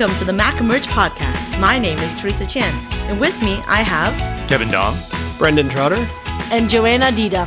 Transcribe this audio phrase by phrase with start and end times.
[0.00, 1.60] Welcome to the Mac Emerge podcast.
[1.60, 2.72] My name is Teresa Chan,
[3.10, 4.14] and with me I have
[4.48, 4.96] Kevin Dom,
[5.36, 6.08] Brendan Trotter,
[6.50, 7.46] and Joanna Dida,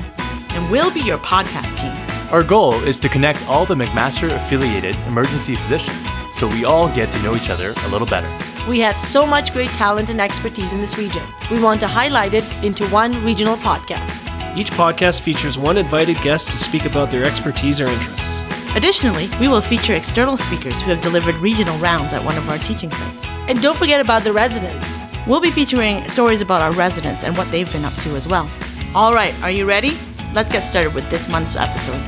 [0.52, 1.92] and we'll be your podcast team.
[2.32, 5.98] Our goal is to connect all the McMaster affiliated emergency physicians
[6.36, 8.30] so we all get to know each other a little better.
[8.70, 11.24] We have so much great talent and expertise in this region.
[11.50, 14.56] We want to highlight it into one regional podcast.
[14.56, 18.33] Each podcast features one invited guest to speak about their expertise or interests.
[18.76, 22.58] Additionally, we will feature external speakers who have delivered regional rounds at one of our
[22.58, 23.28] teaching sites.
[23.48, 24.98] And don't forget about the residents.
[25.28, 28.50] We'll be featuring stories about our residents and what they've been up to as well.
[28.96, 29.92] All right, are you ready?
[30.34, 32.02] Let's get started with this month's episode.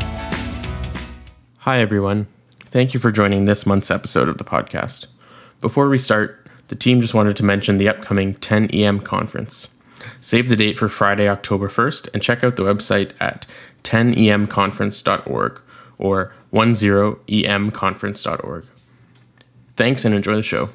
[1.59, 2.25] Hi, everyone.
[2.61, 5.05] Thank you for joining this month's episode of the podcast.
[5.61, 9.67] Before we start, the team just wanted to mention the upcoming 10EM conference.
[10.19, 13.45] Save the date for Friday, October 1st, and check out the website at
[13.83, 15.61] 10emconference.org
[15.97, 18.65] or 10emconference.org.
[19.75, 20.69] Thanks and enjoy the show.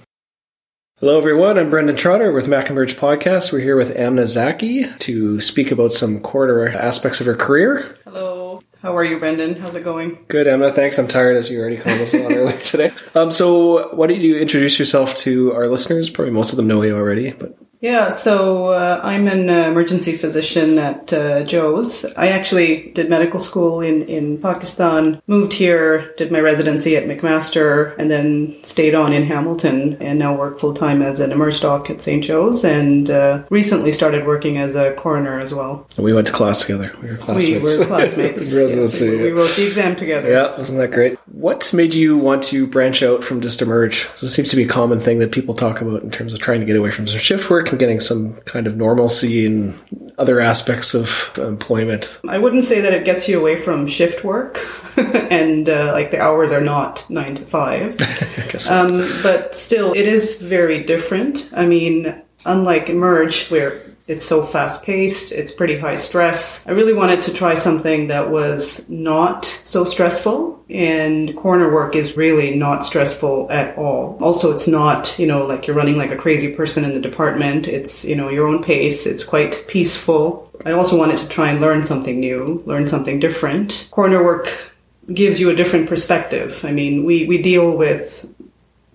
[0.98, 1.58] Hello, everyone.
[1.58, 3.54] I'm Brendan Trotter with Mac Emerge Podcast.
[3.54, 7.96] We're here with Amna Zaki to speak about some coroner aspects of her career.
[8.04, 8.60] Hello.
[8.82, 9.56] How are you, Brendan?
[9.56, 10.22] How's it going?
[10.28, 10.70] Good, Amna.
[10.70, 10.98] Thanks.
[10.98, 12.92] I'm tired, as you already called commented on earlier today.
[13.14, 16.10] Um, so, why don't you introduce yourself to our listeners?
[16.10, 20.78] Probably most of them know you already, but yeah, so uh, I'm an emergency physician
[20.78, 22.04] at uh, Joe's.
[22.14, 27.96] I actually did medical school in, in Pakistan, moved here, did my residency at McMaster,
[27.98, 31.88] and then stayed on in Hamilton and now work full time as an emerge doc
[31.88, 32.22] at St.
[32.22, 35.86] Joe's and uh, recently started working as a coroner as well.
[35.96, 36.94] We went to class together.
[37.00, 37.64] We were classmates.
[37.64, 38.52] We were classmates.
[38.52, 40.30] residency, yes, we, we, wrote the exam together.
[40.30, 41.18] Yeah, wasn't that great?
[41.32, 44.06] What made you want to branch out from just emerge?
[44.20, 46.60] This seems to be a common thing that people talk about in terms of trying
[46.60, 49.74] to get away from some shift work and getting some kind of normalcy in
[50.18, 52.20] other aspects of employment.
[52.28, 54.60] I wouldn't say that it gets you away from shift work,
[54.96, 58.00] and uh, like the hours are not nine to five.
[58.70, 61.48] um, but still, it is very different.
[61.52, 66.66] I mean, unlike Emerge, where it's so fast paced, it's pretty high stress.
[66.66, 72.16] I really wanted to try something that was not so stressful, and coroner work is
[72.16, 74.18] really not stressful at all.
[74.20, 77.68] Also, it's not, you know, like you're running like a crazy person in the department.
[77.68, 80.50] It's, you know, your own pace, it's quite peaceful.
[80.66, 83.88] I also wanted to try and learn something new, learn something different.
[83.92, 84.74] Coroner work
[85.14, 86.64] gives you a different perspective.
[86.64, 88.28] I mean, we, we deal with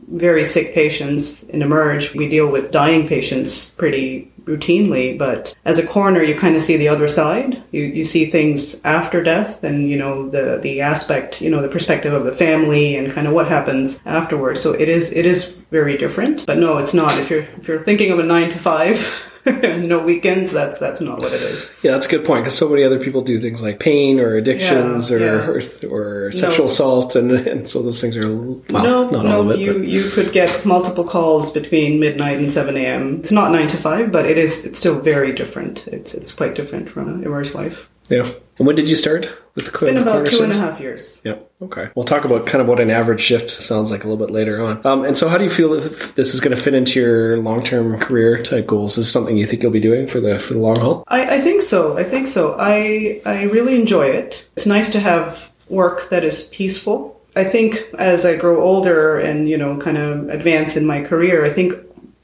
[0.07, 2.13] very sick patients in Emerge.
[2.13, 6.77] We deal with dying patients pretty routinely, but as a coroner, you kind of see
[6.77, 7.63] the other side.
[7.71, 11.67] You, you see things after death and, you know, the, the aspect, you know, the
[11.67, 14.61] perspective of the family and kind of what happens afterwards.
[14.61, 17.17] So it is, it is very different, but no, it's not.
[17.17, 19.23] If you're, if you're thinking of a nine to five,
[19.77, 20.51] no weekends.
[20.51, 21.69] That's that's not what it is.
[21.83, 24.35] Yeah, that's a good point because so many other people do things like pain or
[24.35, 25.89] addictions yeah, or, yeah.
[25.89, 26.71] or, or sexual no.
[26.71, 29.35] assault, and, and so those things are well, no, not no.
[29.35, 29.59] all of it.
[29.59, 29.87] You but.
[29.87, 33.19] you could get multiple calls between midnight and seven a.m.
[33.19, 34.65] It's not nine to five, but it is.
[34.65, 35.87] It's still very different.
[35.87, 37.89] It's it's quite different from a immerse life.
[38.09, 38.31] Yeah.
[38.57, 41.21] And when did you start with the It's been about two and a half years.
[41.23, 41.51] Yep.
[41.63, 41.89] Okay.
[41.95, 44.63] We'll talk about kind of what an average shift sounds like a little bit later
[44.63, 44.85] on.
[44.85, 47.37] Um, and so, how do you feel if this is going to fit into your
[47.37, 48.91] long-term career type goals?
[48.91, 51.03] Is this something you think you'll be doing for the for the long haul?
[51.07, 51.97] I, I think so.
[51.97, 52.55] I think so.
[52.59, 54.47] I I really enjoy it.
[54.53, 57.19] It's nice to have work that is peaceful.
[57.37, 61.45] I think as I grow older and you know kind of advance in my career,
[61.45, 61.73] I think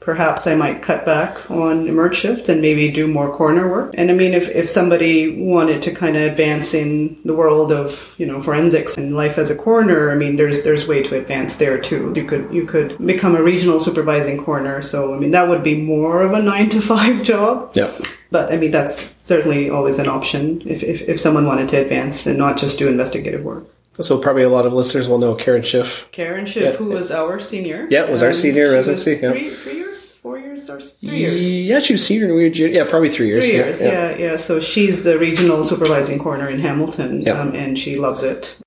[0.04, 3.94] perhaps I might cut back on emerge shift and maybe do more coroner work.
[3.96, 8.14] And I mean, if, if somebody wanted to kind of advance in the world of,
[8.18, 11.56] you know, forensics and life as a coroner, I mean, there's, there's way to advance
[11.56, 12.12] there too.
[12.16, 14.82] You could, you could become a regional supervising coroner.
[14.82, 17.72] So, I mean, that would be more of a nine to five job.
[17.74, 17.90] Yeah.
[18.30, 22.26] But I mean, that's certainly always an option if, if, if someone wanted to advance
[22.26, 23.66] and not just do investigative work.
[24.00, 26.08] So probably a lot of listeners will know Karen Schiff.
[26.12, 26.76] Karen Schiff, yeah.
[26.78, 27.86] who was our senior.
[27.90, 29.18] Yeah, was our senior residency.
[29.22, 29.30] Yeah.
[29.30, 31.46] Three, three years, four years, or three years.
[31.46, 32.34] Yeah, she was senior.
[32.34, 33.44] We were yeah, probably three years.
[33.44, 33.82] Three years.
[33.82, 34.16] Yeah, yeah.
[34.16, 34.36] yeah.
[34.36, 38.58] So she's the regional supervising coroner in Hamilton, um, and she loves it.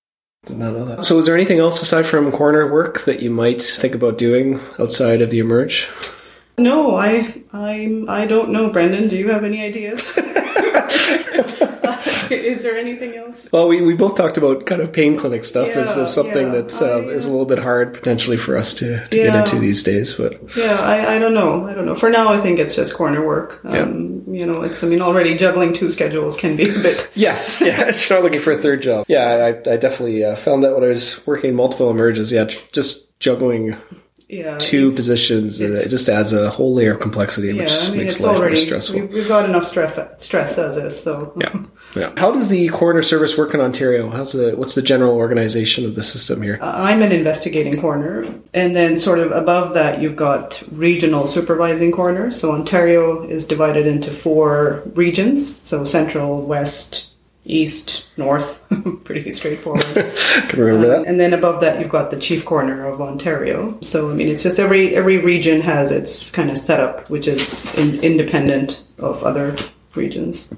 [0.45, 1.05] Did not know that.
[1.05, 4.59] So, is there anything else aside from coroner work that you might think about doing
[4.79, 5.89] outside of the emerge?
[6.57, 8.69] No, I, I'm I don't know.
[8.69, 10.17] Brendan, do you have any ideas?
[12.31, 13.49] is there anything else?
[13.51, 16.53] Well, we, we both talked about kind of pain clinic stuff yeah, as, as, something
[16.53, 19.25] yeah, that uh, is a little bit hard potentially for us to, to yeah.
[19.25, 20.13] get into these days.
[20.13, 21.67] But yeah, I, I don't know.
[21.67, 21.95] I don't know.
[21.95, 23.61] For now, I think it's just coroner work.
[23.65, 24.13] Um.
[24.27, 27.09] You know, it's I mean already juggling two schedules can be a bit.
[27.15, 27.85] yes, yeah.
[27.87, 29.05] It's not looking for a third job.
[29.07, 32.31] Yeah, I, I definitely uh, found that when I was working multiple emerges.
[32.31, 33.77] Yeah, just juggling
[34.27, 35.59] yeah, two it, positions.
[35.61, 38.55] It just adds a whole layer of complexity, which yeah, I mean, makes life already,
[38.55, 39.05] more stressful.
[39.07, 41.63] We've got enough stress, stress as is, so yeah.
[41.95, 42.11] Yeah.
[42.17, 44.09] How does the coroner service work in Ontario?
[44.09, 46.59] How's the what's the general organization of the system here?
[46.61, 51.91] Uh, I'm an investigating coroner, and then sort of above that, you've got regional supervising
[51.91, 52.39] coroners.
[52.39, 57.14] So Ontario is divided into four regions: so central, west,
[57.45, 58.59] east, north.
[59.03, 59.83] Pretty straightforward.
[60.49, 61.07] Can remember that.
[61.07, 63.77] And then above that, you've got the chief coroner of Ontario.
[63.81, 67.73] So I mean, it's just every every region has its kind of setup, which is
[67.75, 69.55] in, independent of other
[69.95, 70.53] regions.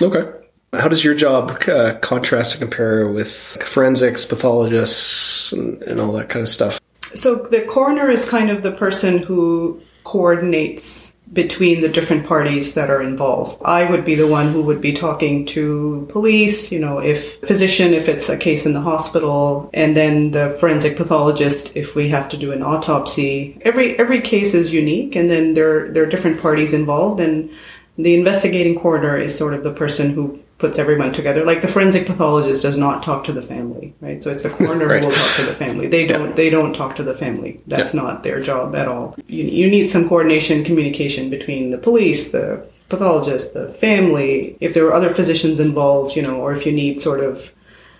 [0.00, 0.32] Okay.
[0.72, 3.30] How does your job uh, contrast and compare with
[3.62, 6.80] forensics, pathologists, and, and all that kind of stuff?
[7.14, 12.90] So the coroner is kind of the person who coordinates between the different parties that
[12.90, 13.60] are involved.
[13.64, 17.94] I would be the one who would be talking to police, you know, if physician,
[17.94, 22.28] if it's a case in the hospital, and then the forensic pathologist if we have
[22.30, 23.58] to do an autopsy.
[23.62, 27.50] Every every case is unique, and then there there are different parties involved, and
[27.96, 31.44] the investigating coroner is sort of the person who puts everyone together.
[31.44, 34.22] Like the forensic pathologist does not talk to the family, right?
[34.22, 35.00] So it's the coroner Right.
[35.00, 35.88] who will talk to the family.
[35.88, 36.36] They don't.
[36.36, 37.60] They don't talk to the family.
[37.66, 39.16] That's not their job at all.
[39.26, 44.56] You, you need some coordination, communication between the police, the pathologist, the family.
[44.60, 47.52] If there are other physicians involved, you know, or if you need sort of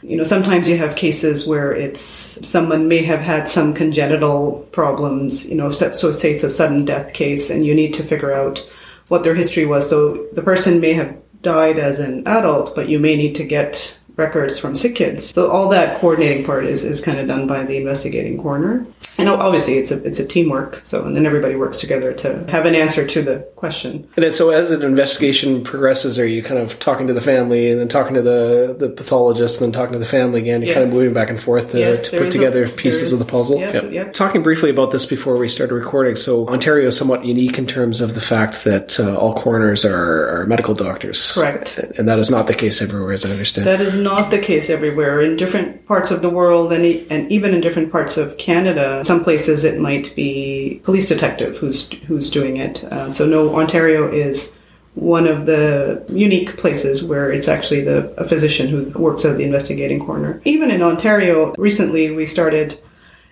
[0.05, 2.01] you know, sometimes you have cases where it's
[2.55, 6.85] someone may have had some congenital problems, you know, so, so say it's a sudden
[6.85, 8.65] death case and you need to figure out
[9.09, 9.89] what their history was.
[9.89, 13.97] So the person may have died as an adult, but you may need to get
[14.17, 15.27] records from sick kids.
[15.27, 18.87] So all that coordinating part is, is kind of done by the investigating coroner.
[19.19, 20.81] And obviously it's a it's a teamwork.
[20.85, 24.09] So and then everybody works together to have an answer to the question.
[24.17, 27.71] And then, so as an investigation progresses, are you kind of talking to the family
[27.71, 30.63] and then talking to the, the pathologist and then talking to the family again?
[30.63, 33.13] You're kind of moving back and forth to, Yes, to put is a- together pieces
[33.13, 33.59] is- of the puzzle.
[33.59, 34.13] yep, yep.
[34.13, 36.17] Talking briefly about this before we started recording.
[36.17, 40.29] So Ontario is somewhat unique in terms of the fact that uh, all coroners are,
[40.43, 41.33] are medical doctors.
[41.33, 41.79] Correct.
[41.99, 43.67] And that is not the case everywhere, as I understand.
[43.67, 45.21] That is not the case everywhere.
[45.21, 49.02] In different parts of the world, and, e- and even in different parts of Canada,
[49.03, 52.85] some places it might be police detective who's who's doing it.
[52.85, 54.59] Uh, so no, Ontario is
[54.95, 59.45] one of the unique places where it's actually the a physician who works as the
[59.45, 60.41] investigating coroner.
[60.45, 62.79] Even in Ontario, recently we started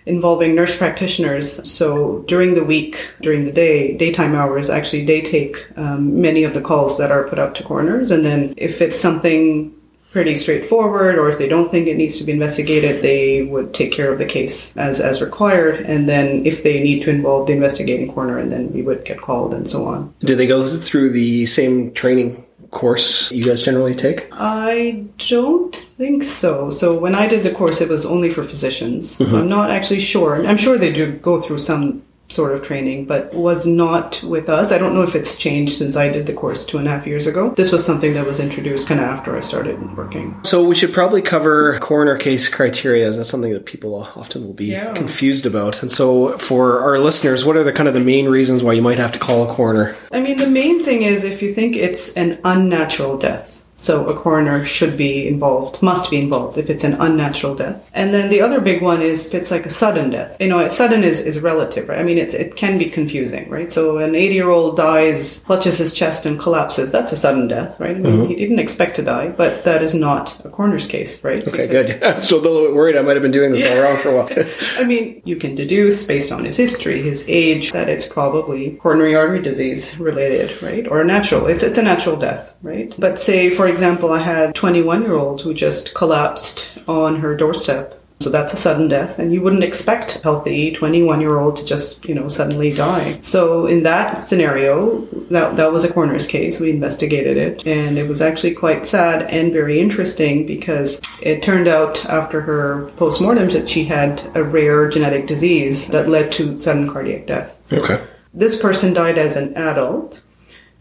[0.05, 1.69] involving nurse practitioners.
[1.71, 6.53] So during the week, during the day, daytime hours, actually they take um, many of
[6.53, 8.09] the calls that are put out to coroners.
[8.09, 9.75] And then if it's something
[10.11, 13.91] pretty straightforward or if they don't think it needs to be investigated, they would take
[13.91, 15.79] care of the case as, as required.
[15.81, 19.21] And then if they need to involve the investigating coroner, and then we would get
[19.21, 20.13] called and so on.
[20.19, 24.27] Do they go through the same training course you guys generally take?
[24.31, 26.69] I don't think so.
[26.69, 29.15] So when I did the course, it was only for physicians.
[29.15, 29.35] So mm-hmm.
[29.35, 30.45] I'm not actually sure.
[30.45, 34.71] I'm sure they do go through some sort of training, but was not with us.
[34.71, 37.05] I don't know if it's changed since I did the course two and a half
[37.05, 37.49] years ago.
[37.55, 40.39] This was something that was introduced kind of after I started working.
[40.43, 43.07] So we should probably cover coroner case criteria.
[43.07, 44.93] as That's something that people often will be Yeah.
[44.93, 45.81] confused about.
[45.81, 48.81] And so for our listeners, what are the kind of the main reasons why you
[48.81, 49.95] might have to call a coroner?
[50.11, 53.60] I mean, the main thing is if you think it's an unnatural death.
[53.81, 57.89] So a coroner should be involved, must be involved if it's an unnatural death.
[57.93, 60.37] And then the other big one is if it's like a sudden death.
[60.39, 61.97] You know, sudden is, is relative, right?
[61.97, 63.71] I mean, it's it can be confusing, right?
[63.71, 66.91] So an 80 year old dies, clutches his chest and collapses.
[66.91, 67.95] That's a sudden death, right?
[67.95, 68.25] I mean, mm-hmm.
[68.27, 71.45] he didn't expect to die, but that is not a coroner's case, right?
[71.47, 72.03] Okay, Because- good.
[72.11, 74.09] I'm still a little bit worried I might have been doing this all wrong for
[74.09, 74.29] a while.
[74.77, 79.15] I mean, you can deduce based on his history, his age, that it's probably coronary
[79.15, 80.87] artery disease related, right?
[80.87, 81.47] Or natural.
[81.47, 82.93] It's it's a natural death, right?
[82.99, 87.35] But say, for example, I had a 21 year old who just collapsed on her
[87.35, 87.97] doorstep.
[88.21, 91.65] So that's a sudden death, and you wouldn't expect a healthy 21 year old to
[91.65, 93.17] just, you know, suddenly die.
[93.21, 94.99] So in that scenario,
[95.31, 96.59] that, that was a coroner's case.
[96.59, 101.67] We investigated it, and it was actually quite sad and very interesting because it turned
[101.67, 106.91] out after her postmortem that she had a rare genetic disease that led to sudden
[106.91, 107.73] cardiac death.
[107.73, 108.05] Okay.
[108.35, 110.21] This person died as an adult,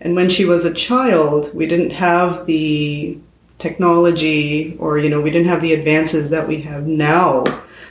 [0.00, 3.18] and when she was a child, we didn't have the
[3.58, 7.44] technology or, you know, we didn't have the advances that we have now.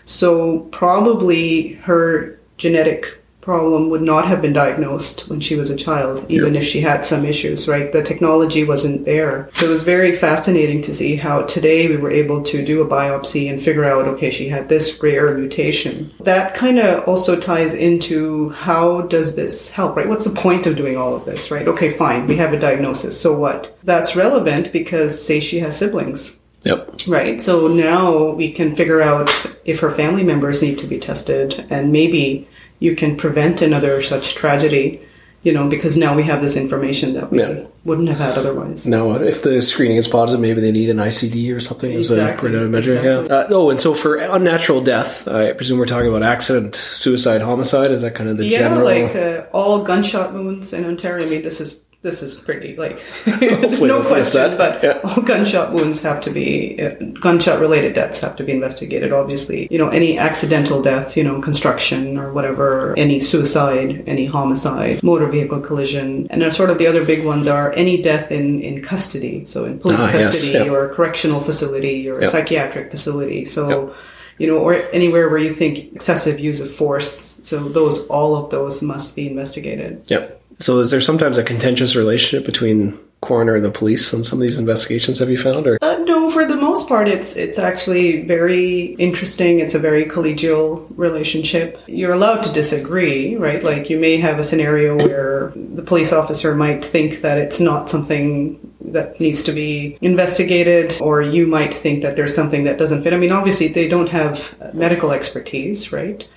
[0.05, 3.18] So probably her genetic
[3.49, 7.03] problem would not have been diagnosed when she was a child, even if she had
[7.03, 7.91] some issues, right?
[7.91, 9.49] The technology wasn't there.
[9.53, 12.87] So it was very fascinating to see how today we were able to do a
[12.87, 16.11] biopsy and figure out, okay, she had this rare mutation.
[16.19, 20.07] That kind of also ties into how does this help, right?
[20.07, 21.67] What's the point of doing all of this, right?
[21.67, 23.19] Okay, fine, we have a diagnosis.
[23.19, 23.79] So what?
[23.83, 26.35] That's relevant because say she has siblings.
[26.63, 27.07] Yep.
[27.07, 27.41] Right.
[27.41, 29.29] So now we can figure out
[29.63, 32.48] if her family members need to be tested, and maybe
[32.79, 35.01] you can prevent another such tragedy
[35.41, 37.59] you know, because now we have this information that we Yeah.
[37.86, 38.86] wouldn't have had otherwise.
[38.86, 42.15] No, if the screening is positive, maybe they need an ICD or something as a
[42.15, 42.98] Exactly, measure.
[42.98, 43.09] exactly.
[43.29, 43.36] Yeah.
[43.38, 47.91] Uh, oh, and so for unnatural death, I presume we're talking about accident, suicide, homicide.
[47.91, 48.83] Is that kind of the Yeah, general?
[48.83, 51.25] like uh, all gunshot wounds in Ontario.
[51.25, 52.97] I mean, this is this is pretty like
[53.41, 54.99] no question, but Yeah.
[55.03, 59.11] all gunshot wounds have to be uh, gunshot related deaths have to be investigated.
[59.11, 65.03] Obviously, you know any accidental death, you know construction or whatever, any suicide, any homicide,
[65.03, 68.61] motor vehicle collision, and then sort of the other big ones are any death in
[68.61, 70.71] in custody, so in police Ah, yes, custody yeah.
[70.71, 72.27] or correctional facility or Yeah.
[72.27, 73.43] psychiatric facility.
[73.45, 73.93] So
[74.37, 77.41] you know, or anywhere where you think excessive use of force.
[77.43, 80.03] So those, all of those must be investigated.
[80.07, 80.38] Yep.
[80.59, 84.41] So is there sometimes a contentious relationship between coroner and the police on some of
[84.41, 85.19] these investigations?
[85.19, 89.59] Have you found, or Uh, no, for the most part, it's it's actually very interesting.
[89.59, 91.77] It's a very collegial relationship.
[91.87, 93.63] You're allowed to disagree, right?
[93.63, 97.89] Like you may have a scenario where the police officer might think that it's not
[97.89, 98.59] something
[98.91, 103.13] that needs to be investigated, or you might think that there's something that doesn't fit.
[103.13, 106.27] I mean, obviously, they don't have medical expertise, right?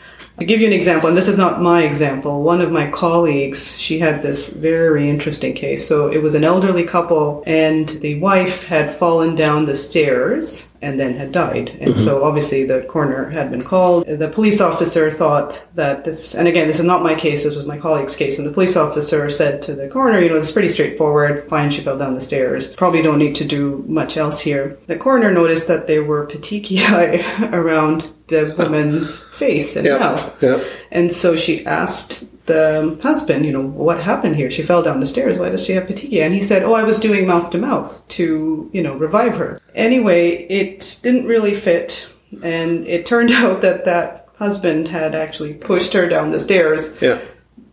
[0.42, 3.78] To give you an example, and this is not my example, one of my colleagues,
[3.78, 5.86] she had this very interesting case.
[5.86, 10.98] So it was an elderly couple, and the wife had fallen down the stairs and
[10.98, 11.68] then had died.
[11.80, 12.04] And mm-hmm.
[12.04, 14.04] so obviously the coroner had been called.
[14.04, 17.68] The police officer thought that this, and again, this is not my case, this was
[17.68, 18.36] my colleague's case.
[18.38, 21.48] And the police officer said to the coroner, you know, it's pretty straightforward.
[21.48, 22.74] Fine, she fell down the stairs.
[22.74, 24.76] Probably don't need to do much else here.
[24.88, 30.42] The coroner noticed that there were petechiae around the woman's face and yeah, mouth.
[30.42, 34.50] yeah, And so she asked the husband, you know, what happened here?
[34.50, 35.38] She fell down the stairs.
[35.38, 36.24] Why does she have petechiae?
[36.24, 39.60] And he said, oh, I was doing mouth to mouth to, you know, revive her.
[39.74, 42.08] Anyway, it didn't really fit.
[42.42, 47.20] And it turned out that that husband had actually pushed her down the stairs yeah,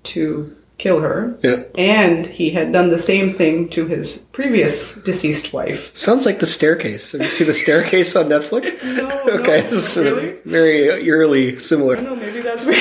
[0.04, 1.38] to kill her.
[1.44, 1.64] yeah.
[1.78, 5.96] And he had done the same thing to his previous deceased wife.
[5.96, 7.12] Sounds like the staircase.
[7.12, 8.74] Have you seen the staircase on Netflix?
[9.00, 10.38] No, okay, no, this is sort of really?
[10.46, 11.96] very eerily similar.
[11.98, 12.76] I don't know, maybe that's where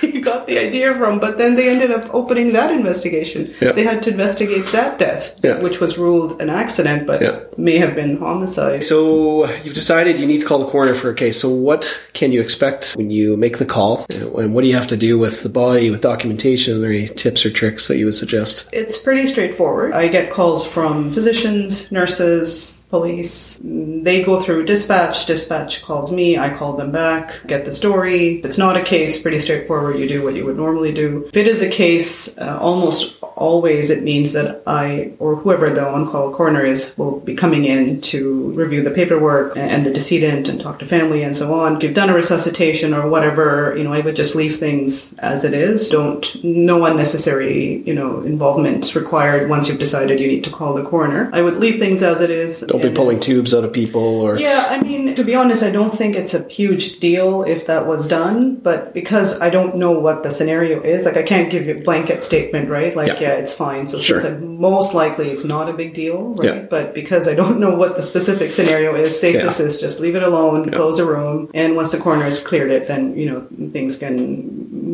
[0.00, 1.18] he got the idea from.
[1.18, 3.54] But then they ended up opening that investigation.
[3.60, 3.72] Yeah.
[3.72, 5.60] They had to investigate that death, Yeah.
[5.60, 7.38] which was ruled an accident, but Yeah.
[7.56, 8.82] may have been homicide.
[8.84, 11.40] So you've decided you need to call the coroner for a case.
[11.40, 14.06] So what can you expect when you make the call?
[14.38, 16.76] And what do you have to do with the body, with documentation?
[16.76, 18.68] Are there any tips or tricks that you would suggest?
[18.72, 19.92] It's pretty straightforward.
[19.92, 23.60] I get calls from physicians, nurses, police.
[23.62, 25.26] They go through dispatch.
[25.26, 26.38] Dispatch calls me.
[26.38, 28.38] I call them back, get the story.
[28.38, 29.98] If it's not a case, pretty straightforward.
[29.98, 31.24] You do what you would normally do.
[31.28, 35.86] If it is a case, uh, almost always it means that I, or whoever the
[35.86, 40.48] on call coroner is, will be coming in to review the paperwork and the decedent
[40.48, 41.76] and talk to family and so on.
[41.76, 45.44] If you've done a resuscitation or whatever, you know, I would just leave things as
[45.44, 45.88] it is.
[45.88, 50.84] Don't, no unnecessary, you know, involvement required once you've decided you need to call the
[50.84, 51.30] coroner.
[51.32, 52.60] I would leave things as it is.
[52.60, 55.70] Don't be pulling tubes out of people or yeah, I mean, to be honest, I
[55.70, 59.92] don't think it's a huge deal if that was done, but because I don't know
[59.92, 62.94] what the scenario is, like I can't give you a blanket statement, right?
[62.94, 63.23] Like, Yeah.
[63.24, 63.86] Yeah, it's fine.
[63.86, 64.20] So Sure.
[64.20, 66.48] since I, most likely it's not a big deal, right?
[66.54, 66.60] Yeah.
[66.74, 69.66] But because I don't know what the specific scenario is, safest Yeah.
[69.66, 72.82] is just leave it alone, close a room, and once the coroner has cleared it,
[72.90, 73.40] then you know
[73.76, 74.14] things can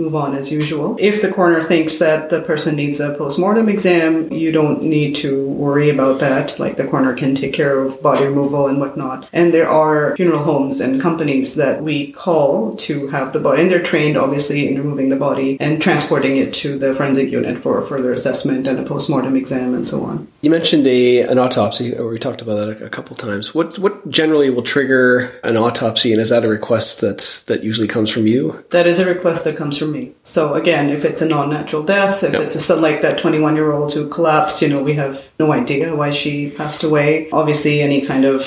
[0.01, 0.97] move on as usual.
[0.99, 5.31] If the coroner thinks that the person needs a post-mortem exam, you don't need to
[5.65, 6.59] worry about that.
[6.59, 9.29] Like the coroner can take care of body removal and whatnot.
[9.33, 13.71] And there are funeral homes and companies that we call to have the body, and
[13.71, 17.75] they're trained obviously in removing the body and transporting it to the forensic unit for
[17.83, 20.17] further assessment and a post-mortem exam and so on.
[20.43, 23.55] You mentioned a an autopsy, or we talked about that a, a couple times.
[23.55, 25.05] What what generally will trigger
[25.51, 28.43] an autopsy, and is that a request that that usually comes from you?
[28.71, 30.13] That is a request that comes from me.
[30.23, 32.41] So again, if it's a non-natural death, if Yeah.
[32.45, 36.51] it's a like that 21-year-old who collapsed, you know, we have no idea why she
[36.61, 37.29] passed away.
[37.41, 38.41] Obviously, any kind of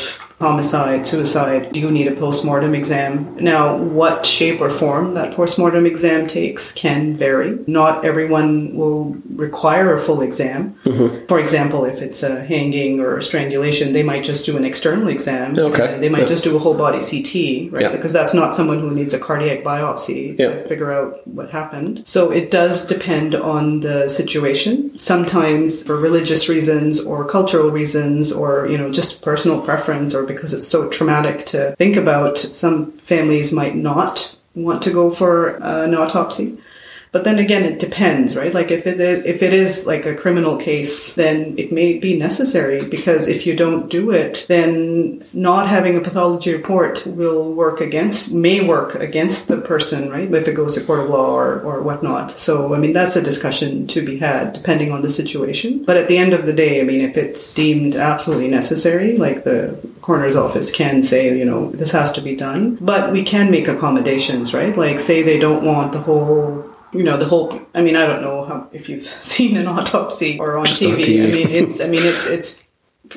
[0.43, 3.11] homicide, suicide, you need a post-mortem exam.
[3.39, 7.51] Now, what shape or form that post-mortem exam takes can vary.
[7.65, 9.15] Not everyone will
[9.47, 10.75] require a full exam.
[10.85, 11.27] Mm-hmm.
[11.27, 15.57] For example, if it's a hanging or strangulation, they might just do an external exam.
[15.57, 15.97] Okay.
[16.03, 16.33] They might Yeah.
[16.35, 17.83] just do a whole body CT, right?
[17.83, 17.91] Yeah.
[17.95, 20.63] Because that's not someone who needs a cardiac biopsy to Yeah.
[20.71, 22.01] figure out what happened.
[22.15, 24.73] So it does depend on the situation.
[24.97, 30.53] Sometimes for religious reasons or cultural reasons or, you know, just personal preference or because
[30.53, 35.83] it's so traumatic to think about, some families might not want to go for uh,
[35.83, 36.57] an autopsy.
[37.13, 38.51] But then again, it depends, right?
[38.51, 42.17] Like if it is, if it is like a criminal case, then it may be
[42.17, 47.81] necessary because if you don't do it, then not having a pathology report will work
[47.81, 50.33] against, may work against the person, right?
[50.33, 52.39] If it goes to court of law or, or whatnot.
[52.39, 55.85] So, I mean, that's a discussion to be had depending on the situation.
[55.85, 59.43] But at the end of the day, I mean, if it's deemed absolutely necessary, like
[59.43, 63.51] the coroner's office can say, you know, this has to be done, but we can
[63.51, 64.75] make accommodations, right?
[64.75, 68.21] Like say they don't want the whole you know the whole i mean i don't
[68.21, 70.93] know how, if you've seen an autopsy or on TV.
[70.93, 71.27] on TV.
[71.27, 72.63] i mean it's i mean it's it's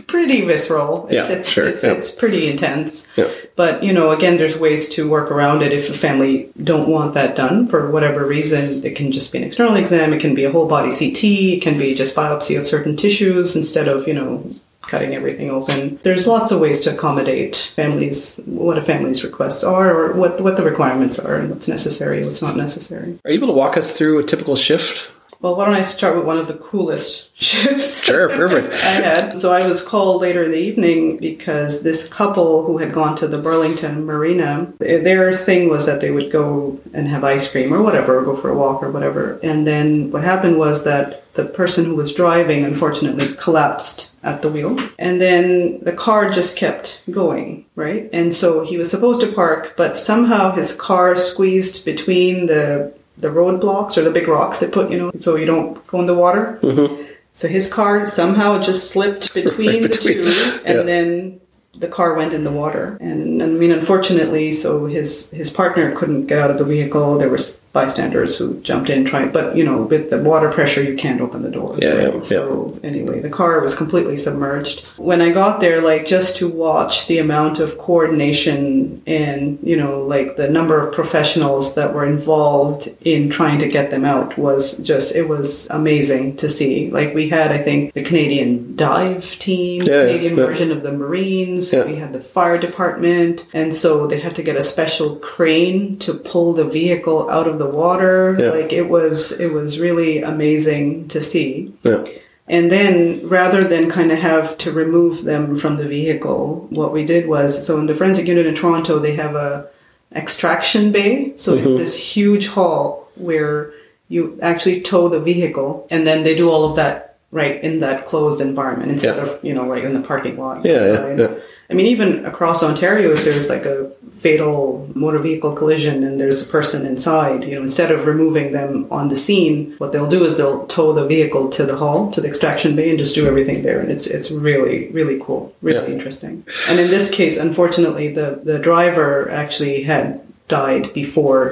[0.07, 1.93] pretty visceral it's Yeah, it's sure, it's, yeah.
[1.93, 3.31] it's pretty intense Yeah.
[3.55, 7.15] but you know again there's ways to work around it if a family don't want
[7.15, 10.45] that done for whatever reason it can just be an external exam it can be
[10.45, 14.13] a whole body ct it can be just biopsy of certain tissues instead of you
[14.15, 14.51] know
[14.87, 19.93] cutting everything open there's lots of ways to accommodate families what a family's requests are
[19.95, 23.49] or what what the requirements are and what's necessary what's not necessary Are you able
[23.49, 25.13] to walk us through a typical shift?
[25.41, 28.05] Well, why don't I start with one of the coolest shifts?
[28.05, 28.73] Sure, perfect.
[28.85, 29.39] I had.
[29.39, 33.29] So I was called later in the evening because this couple who had gone to
[33.29, 37.83] the Burlington Marina, their thing was that they would go and have ice cream or
[37.83, 39.39] whatever, or go for a walk or whatever.
[39.43, 44.51] And then what happened was that the person who was driving unfortunately collapsed at the
[44.51, 44.77] wheel.
[44.99, 48.09] And then the car just kept going, right?
[48.13, 53.29] And so he was supposed to park, but somehow his car squeezed between the the
[53.29, 56.15] roadblocks or the big rocks they put, you know, so you don't go in the
[56.15, 56.59] water.
[56.63, 57.03] Mm-hmm.
[57.33, 60.19] So his car somehow just slipped between, Right between.
[60.23, 60.83] the two, and Yeah.
[60.85, 61.41] then
[61.79, 62.97] the car went in the water.
[63.01, 67.19] And I mean, unfortunately, so his his partner couldn't get out of the vehicle.
[67.19, 70.97] There was bystanders who jumped in trying, but you know, with the water pressure, you
[70.97, 71.77] can't open the door.
[71.79, 74.87] Yeah, yeah, So anyway, the car was completely submerged.
[75.11, 79.93] When I got there, like just to watch the amount of coordination and you know,
[80.15, 84.79] like the number of professionals that were involved in trying to get them out was
[84.79, 86.91] just it was amazing to see.
[86.91, 91.73] Like we had, I think, the Canadian dive team, Yeah, Canadian version of the Marines.
[91.73, 96.15] We had the fire department, and so they had to get a special crane to
[96.15, 98.37] pull the vehicle out of the water.
[98.39, 98.51] Yeah.
[98.51, 101.73] Like it was, it was really amazing to see.
[101.83, 102.05] Yeah.
[102.49, 107.05] And then rather than kind of have to remove them from the vehicle, what we
[107.05, 109.69] did was so in the forensic unit in Toronto, they have a
[110.15, 111.33] extraction bay.
[111.37, 111.79] So it's mm-hmm.
[111.79, 113.73] this huge hall where
[114.09, 118.07] you actually tow the vehicle and then they do all of that right in that
[118.07, 119.25] closed environment instead Yeah.
[119.25, 120.65] of, you know, right in the parking lot.
[120.65, 121.35] Yeah, yeah.
[121.69, 123.91] I mean, even across Ontario, if there's like a
[124.27, 128.73] fatal motor vehicle collision and there's a person inside, you know, instead of removing them
[128.99, 132.21] on the scene, what they'll do is they'll tow the vehicle to the hall, to
[132.21, 133.79] the extraction bay, and just do everything there.
[133.83, 135.95] And it's it's really really cool, really Yeah.
[135.97, 136.35] interesting.
[136.69, 139.11] And in this case, unfortunately, the the driver
[139.43, 140.07] actually had
[140.49, 141.45] died before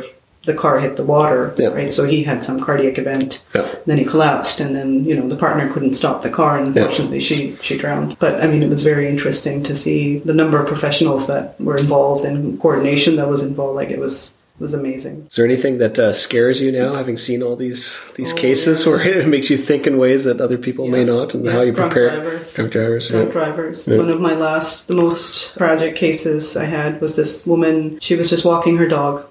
[0.47, 1.69] the car hit the water, Yeah.
[1.69, 1.93] right?
[1.93, 3.43] So he had some cardiac event.
[3.55, 3.69] Yeah.
[3.87, 7.21] Then he collapsed, and then you know the partner couldn't stop the car, and unfortunately
[7.21, 8.19] she she drowned.
[8.19, 11.77] But I mean, it was very interesting to see the number of professionals that were
[11.77, 13.77] involved and coordination that was involved.
[13.77, 15.27] Like it was it was amazing.
[15.29, 18.85] Is there anything that uh, scares you now, having seen all these these Oh, cases,
[18.87, 18.93] yeah.
[18.93, 21.63] where it makes you think in ways that other people may not, and Yeah, how
[21.63, 22.55] you drunk prepare drivers.
[22.55, 23.09] drunk drivers?
[23.09, 23.33] drunk yeah.
[23.41, 23.87] drivers.
[23.89, 27.99] One of my last, the most tragic cases I had was this woman.
[28.01, 29.27] She was just walking her dog.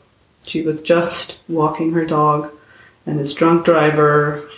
[0.45, 2.51] She was just walking her dog,
[3.05, 4.49] and this drunk driver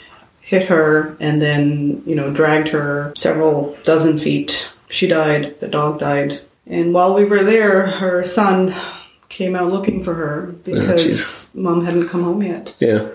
[0.42, 4.72] hit her and then, you know, dragged her several dozen feet.
[4.90, 5.60] She died.
[5.60, 6.42] The dog died.
[6.68, 8.76] And while we were there, her son
[9.30, 13.10] came out looking for her oh, because mom hadn't come home yet Yeah,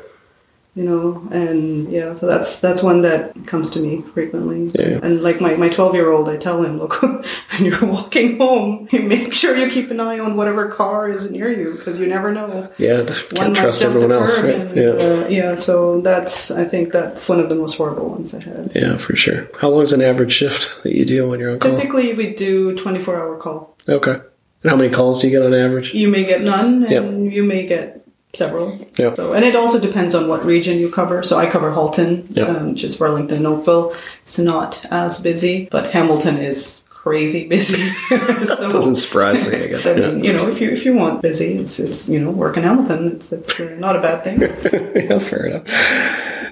[0.77, 5.01] you know and yeah so that's that's one that comes to me frequently Yeah.
[5.03, 7.25] and like my, my 12 year old i tell him look when
[7.65, 11.51] you're walking home you make sure you keep an eye on whatever car is near
[11.51, 13.05] you because you never know yeah.
[13.35, 14.55] Can't trust everyone else, right?
[14.55, 18.33] and, Yeah, uh, yeah so that's i think that's one of the most horrible ones
[18.33, 19.49] i had yeah, for sure.
[19.61, 21.73] How long is an average shift that you do when you're on call?
[21.77, 24.19] typically we do 24 hour call Okay.
[24.63, 25.95] And how many calls do you get on average?
[25.95, 28.00] you may get none and you may get
[28.35, 29.17] several Yep.
[29.17, 31.23] So, and it also depends on what region you cover.
[31.23, 32.49] So I cover Halton, Yep.
[32.49, 33.93] um, which is Burlington Oakville.
[34.25, 37.81] It's not as busy, but Hamilton is crazy busy.
[38.45, 39.57] so, Doesn't surprise me.
[39.65, 39.87] I guess.
[39.87, 40.11] I Yeah.
[40.11, 42.63] mean, you know, if you if you want busy, it's it's you know work in
[42.63, 43.13] Hamilton.
[43.17, 44.41] It's it's uh, not a bad thing.
[45.11, 45.65] yeah, fair enough.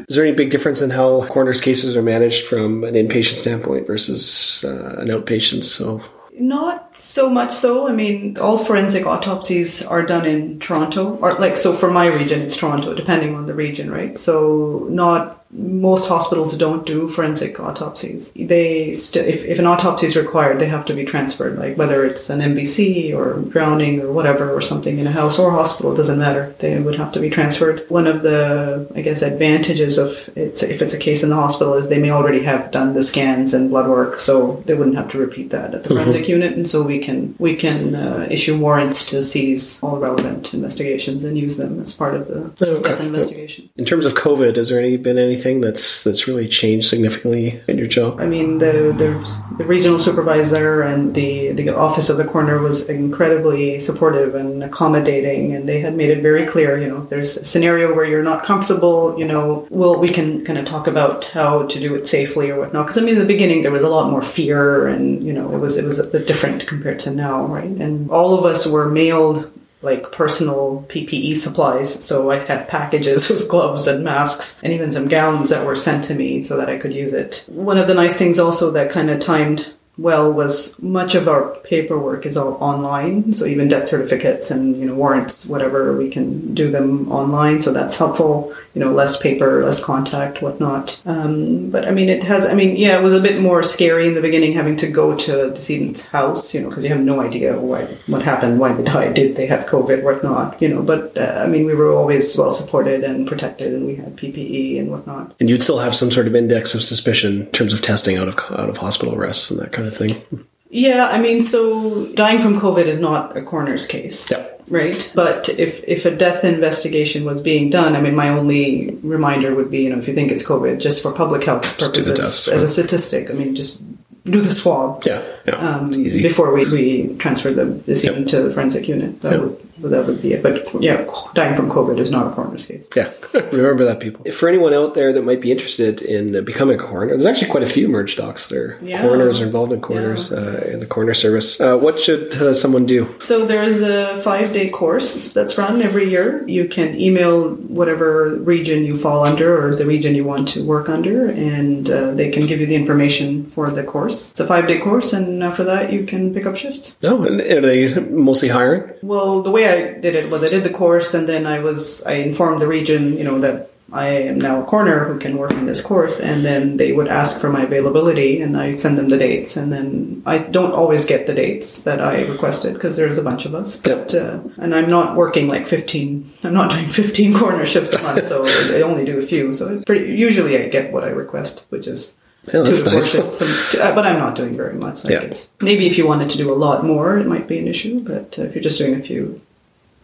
[0.08, 3.86] Is there any big difference in how coroner's cases are managed from an inpatient standpoint
[3.86, 5.64] versus uh, an outpatient?
[5.64, 6.00] So,
[6.32, 6.77] Not
[7.08, 7.88] so much so.
[7.88, 12.42] I mean, all forensic autopsies are done in Toronto, or like so for my region,
[12.42, 14.16] it's Toronto, depending on the region, right?
[14.16, 18.32] So not most hospitals don't do forensic autopsies.
[18.32, 22.04] They st- if, if an autopsy is required, they have to be transferred, like whether
[22.04, 25.96] it's an MVC or drowning or whatever or something in a house or hospital, it
[25.96, 26.54] doesn't matter.
[26.58, 27.88] They would have to be transferred.
[27.88, 31.74] One of the, I guess, advantages of it's, if it's a case in the hospital
[31.74, 35.10] is they may already have done the scans and blood work, so they wouldn't have
[35.12, 36.32] to repeat that at the forensic mm-hmm.
[36.32, 41.24] unit, and so we can we can uh, issue warrants to seize all relevant investigations
[41.24, 43.02] and use them as part of the okay.
[43.02, 43.70] investigation.
[43.76, 47.78] In terms of COVID, has there any been anything that's that's really changed significantly in
[47.78, 48.20] your job?
[48.20, 49.10] I mean, the the,
[49.56, 55.54] the regional supervisor and the the office of the coroner was incredibly supportive and accommodating,
[55.54, 56.78] and they had made it very clear.
[56.78, 59.18] You know, there's a scenario where you're not comfortable.
[59.18, 62.58] You know, well, we can kind of talk about how to do it safely or
[62.58, 62.86] whatnot.
[62.86, 65.54] Because I mean, in the beginning there was a lot more fear, and you know,
[65.54, 67.64] it was it was a bit different compared to now, right?
[67.64, 69.50] And all of us were mailed
[69.82, 72.04] like personal PPE supplies.
[72.04, 76.04] So I had packages with gloves and masks and even some gowns that were sent
[76.04, 77.44] to me so that I could use it.
[77.48, 81.54] One of the nice things also that kind of timed well was much of our
[81.64, 83.32] paperwork is all online.
[83.32, 87.60] So even death certificates and, you know, warrants, whatever, we can do them online.
[87.60, 91.02] So that's helpful you know, less paper, less contact, whatnot.
[91.04, 94.06] Um, but I mean, it has, I mean, yeah, it was a bit more scary
[94.06, 97.00] in the beginning having to go to a decedent's house, you know, because you have
[97.00, 100.82] no idea why, what happened, why they died, did they have COVID, whatnot, you know.
[100.82, 104.78] But uh, I mean, we were always well supported and protected, and we had PPE
[104.78, 105.34] and whatnot.
[105.40, 108.28] And you'd still have some sort of index of suspicion in terms of testing out
[108.28, 110.22] of out of hospital arrests and that kind of thing.
[110.70, 114.30] Yeah, I mean, so dying from COVID is not a coroner's case.
[114.30, 115.12] Yeah right?
[115.14, 119.70] But if if a death investigation was being done, I mean, my only reminder would
[119.70, 122.62] be, you know, if you think it's COVID, just for public health purposes, test, as
[122.62, 123.82] a statistic, I mean, just
[124.24, 125.04] do the swab.
[125.06, 125.54] Yeah, yeah.
[125.54, 128.26] Um, before we, we transfer the, the yep.
[128.28, 129.20] to the forensic unit.
[129.22, 129.40] That yep.
[129.40, 130.42] would that would be it.
[130.42, 132.88] But yeah, dying from COVID is not a coroner's case.
[132.94, 134.30] Yeah, remember that, people.
[134.32, 137.62] For anyone out there that might be interested in becoming a coroner, there's actually quite
[137.62, 138.48] a few merge docs.
[138.48, 139.02] There, yeah.
[139.02, 140.38] coroners are involved in coroners yeah.
[140.38, 141.60] uh, in the coroner service.
[141.60, 143.14] Uh, what should uh, someone do?
[143.20, 146.46] So there's a five day course that's run every year.
[146.48, 150.88] You can email whatever region you fall under or the region you want to work
[150.88, 154.32] under, and uh, they can give you the information for the course.
[154.32, 156.96] It's a five day course, and after that, you can pick up shifts.
[157.02, 158.92] Oh, and are they mostly hiring?
[159.02, 162.06] Well, the way I did it was I did the course and then I was
[162.06, 165.52] I informed the region, you know, that I am now a coroner who can work
[165.52, 169.08] in this course, and then they would ask for my availability, and I send them
[169.08, 173.16] the dates, and then I don't always get the dates that I requested because there's
[173.16, 173.78] a bunch of us.
[173.78, 176.26] But uh, and I'm not working like 15.
[176.44, 179.52] I'm not doing 15 coroner shifts a month, so I only do a few.
[179.52, 182.18] So pretty, usually I get what I request, which is
[182.52, 183.10] yeah, that's nice.
[183.10, 185.08] Shifts, uh, but I'm not doing very much.
[185.08, 185.32] Yeah.
[185.62, 188.00] maybe if you wanted to do a lot more, it might be an issue.
[188.00, 189.40] But uh, if you're just doing a few,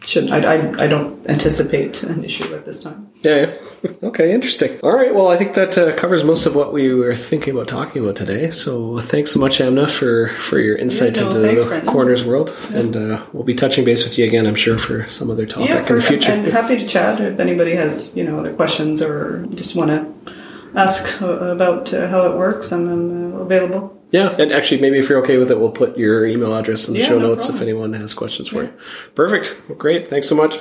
[0.05, 3.09] should I, I, I don't anticipate an issue at this time.
[3.21, 3.91] Yeah, yeah.
[4.03, 4.79] Okay, interesting.
[4.81, 5.13] All right.
[5.13, 8.15] Well, I think that uh, covers most of what we were thinking about talking about
[8.15, 8.49] today.
[8.49, 11.93] So thanks so much, Amna, for, for your insight yeah, no, into thanks, the Brendan.
[11.93, 12.55] coroner's world.
[12.71, 12.77] Yeah.
[12.79, 15.69] And uh, we'll be touching base with you again, I'm sure, for some other topic
[15.69, 16.31] yeah, for, in the future.
[16.31, 20.33] I'm happy to chat if anybody has, you know, other questions or just want to
[20.75, 22.71] ask uh, about uh, how it works.
[22.71, 23.94] I'm, I'm uh, available.
[24.11, 26.93] Yeah, and actually, maybe if you're okay with it, we'll put your email address in
[26.93, 27.55] the yeah, show no notes problem.
[27.57, 28.69] if anyone has questions for yeah.
[28.69, 28.77] you.
[29.13, 29.61] Perfect.
[29.67, 30.09] Well, great.
[30.09, 30.57] Thanks so much.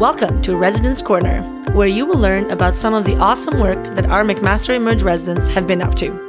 [0.00, 4.06] Welcome to Residence Corner, where you will learn about some of the awesome work that
[4.06, 6.27] our McMaster Emerge residents have been up to.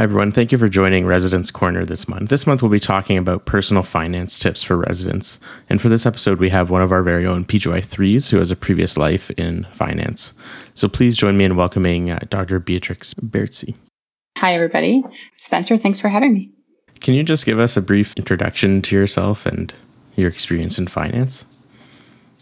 [0.00, 0.32] Hi, everyone.
[0.32, 2.30] Thank you for joining Residence Corner this month.
[2.30, 5.38] This month, we'll be talking about personal finance tips for residents.
[5.68, 8.50] And for this episode, we have one of our very own PGY 3s who has
[8.50, 10.32] a previous life in finance.
[10.72, 12.58] So please join me in welcoming uh, Dr.
[12.60, 13.74] Beatrix Bertzi.
[14.38, 15.04] Hi, everybody.
[15.36, 16.48] Spencer, thanks for having me.
[17.00, 19.74] Can you just give us a brief introduction to yourself and
[20.16, 21.44] your experience in finance?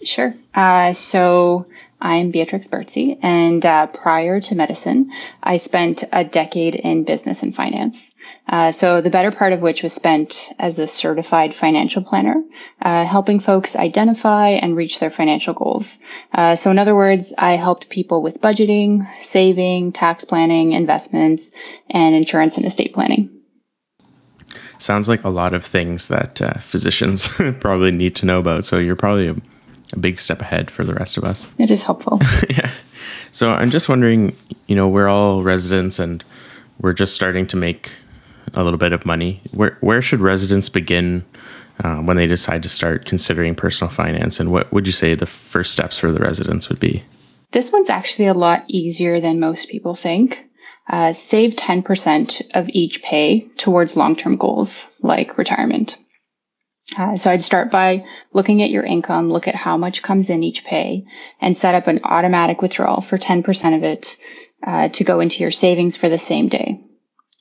[0.05, 0.33] Sure.
[0.55, 1.67] Uh, so,
[2.01, 5.11] I'm Beatrix Bertzi, and uh, prior to medicine,
[5.43, 8.09] I spent a decade in business and finance.
[8.49, 12.43] Uh, so the better part of which was spent as a certified financial planner,
[12.81, 15.99] uh, helping folks identify and reach their financial goals.
[16.33, 21.51] Uh, so in other words, I helped people with budgeting, saving, tax planning, investments,
[21.91, 23.31] and insurance and estate planning.
[24.79, 27.29] Sounds like a lot of things that uh, physicians
[27.61, 28.65] probably need to know about.
[28.65, 29.37] So you're probably a
[29.93, 31.49] a big step ahead for the rest of us.
[31.59, 32.21] It is helpful.
[32.51, 32.71] yeah.
[33.33, 34.35] So I'm just wondering,
[34.67, 36.25] you know, we're all residents and
[36.81, 37.91] we're just starting to make
[38.55, 39.41] a little bit of money.
[39.53, 41.25] Where where should residents begin
[41.85, 44.41] uh, when they decide to start considering personal finance?
[44.41, 47.03] And what would you say the first steps for the residents would be?
[47.53, 50.45] This one's actually a lot easier than most people think.
[50.91, 55.99] uh, save 10% of each pay towards long term goals like retirement.
[56.97, 60.43] Uh, so I'd start by looking at your income, look at how much comes in
[60.43, 61.05] each pay,
[61.41, 64.17] and set up an automatic withdrawal for 10% of it
[64.67, 66.81] uh, to go into your savings for the same day.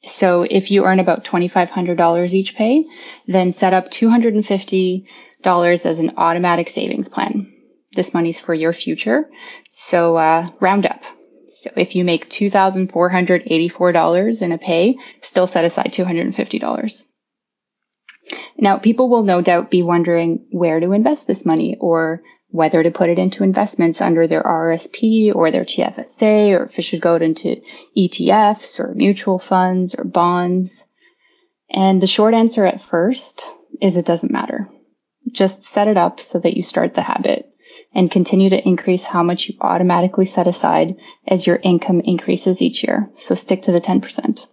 [0.05, 2.85] So if you earn about $2,500 each pay,
[3.27, 7.53] then set up $250 as an automatic savings plan.
[7.93, 9.27] This money's for your future.
[9.71, 11.03] So uh, round up.
[11.55, 17.07] So if you make $2,484 in a pay, still set aside $250.
[18.57, 22.91] Now, people will no doubt be wondering where to invest this money or whether to
[22.91, 27.15] put it into investments under their RSP or their TFSA, or if it should go
[27.15, 27.61] into
[27.97, 30.83] ETFs or mutual funds or bonds.
[31.69, 33.45] And the short answer at first
[33.81, 34.69] is it doesn't matter.
[35.31, 37.49] Just set it up so that you start the habit
[37.93, 40.95] and continue to increase how much you automatically set aside
[41.27, 43.09] as your income increases each year.
[43.15, 44.45] So stick to the 10%.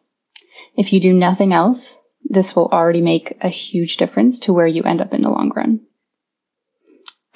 [0.77, 4.83] If you do nothing else, this will already make a huge difference to where you
[4.83, 5.81] end up in the long run.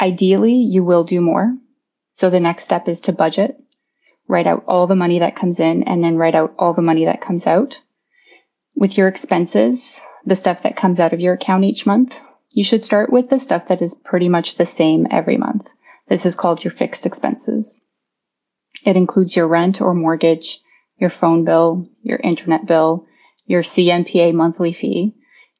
[0.00, 1.56] Ideally, you will do more.
[2.14, 3.56] So the next step is to budget,
[4.26, 7.04] write out all the money that comes in, and then write out all the money
[7.04, 7.80] that comes out.
[8.76, 12.20] With your expenses, the stuff that comes out of your account each month,
[12.52, 15.68] you should start with the stuff that is pretty much the same every month.
[16.08, 17.82] This is called your fixed expenses.
[18.84, 20.60] It includes your rent or mortgage,
[20.96, 23.06] your phone bill, your internet bill,
[23.48, 25.14] your CMPA monthly fee.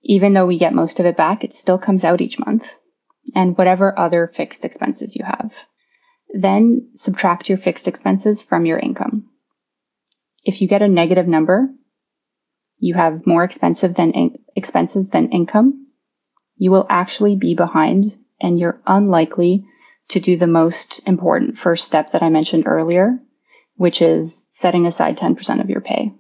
[0.04, 2.72] Even though we get most of it back, it still comes out each month
[3.34, 5.52] and whatever other fixed expenses you have.
[6.32, 9.30] Then subtract your fixed expenses from your income.
[10.44, 11.68] If you get a negative number,
[12.78, 15.88] you have more expensive than in- expenses than income,
[16.56, 18.04] you will actually be behind
[18.40, 19.66] and you're unlikely
[20.10, 23.18] to do the most important first step that I mentioned earlier,
[23.76, 26.12] which is setting aside 10% of your pay.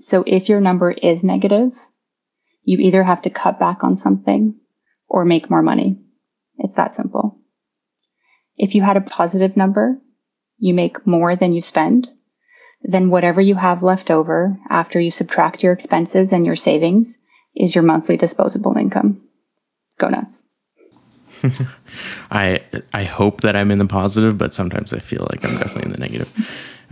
[0.00, 1.78] So if your number is negative,
[2.64, 4.54] you either have to cut back on something
[5.08, 5.98] or make more money.
[6.58, 7.38] It's that simple.
[8.56, 9.98] If you had a positive number,
[10.58, 12.08] you make more than you spend,
[12.82, 17.18] then whatever you have left over after you subtract your expenses and your savings
[17.54, 19.22] is your monthly disposable income.
[19.98, 20.42] Go nuts.
[22.30, 22.60] I
[22.92, 25.92] I hope that I'm in the positive, but sometimes I feel like I'm definitely in
[25.92, 26.30] the negative.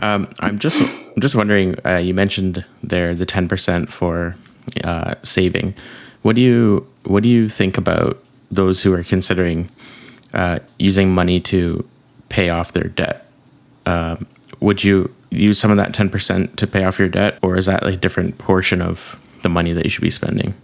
[0.01, 1.77] Um, I'm just I'm just wondering.
[1.85, 4.37] Uh, you mentioned there the 10% for
[4.85, 5.75] uh, saving.
[6.23, 9.71] What do you what do you think about those who are considering
[10.35, 11.87] uh, using money to
[12.29, 13.27] pay off their debt.
[13.87, 14.27] Um,
[14.61, 17.83] would you use some of that 10% to pay off your debt, or is that
[17.83, 20.55] like a different portion of the money that you should be spending?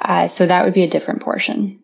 [0.00, 1.80] Uh, so that would be a different portion.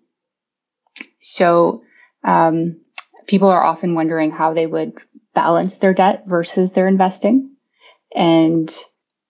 [1.20, 1.82] So
[2.24, 2.80] um,
[3.26, 4.92] people are often wondering how they would
[5.34, 7.54] balance their debt versus their investing.
[8.14, 8.72] And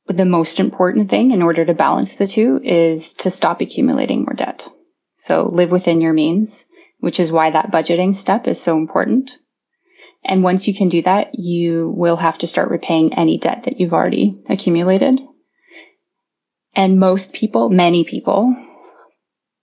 [0.07, 4.35] the most important thing in order to balance the two is to stop accumulating more
[4.35, 4.69] debt.
[5.17, 6.65] So live within your means,
[6.99, 9.39] which is why that budgeting step is so important.
[10.25, 13.81] And once you can do that, you will have to start repaying any debt that
[13.81, 15.21] you've already accumulated.
[16.75, 18.55] And most people, many people,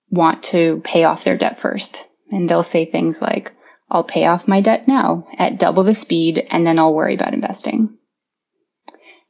[0.09, 2.03] want to pay off their debt first.
[2.31, 3.53] And they'll say things like,
[3.89, 7.33] I'll pay off my debt now at double the speed, and then I'll worry about
[7.33, 7.97] investing.